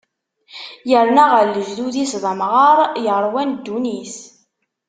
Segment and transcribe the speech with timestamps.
[0.89, 4.15] Yerna ɣer lejdud-is, d amɣar yeṛwan ddunit.